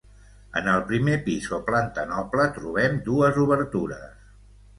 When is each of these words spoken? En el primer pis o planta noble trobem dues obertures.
En 0.61 0.69
el 0.75 0.79
primer 0.91 1.17
pis 1.27 1.49
o 1.57 1.59
planta 1.67 2.07
noble 2.13 2.47
trobem 2.57 2.99
dues 3.11 3.39
obertures. 3.45 4.19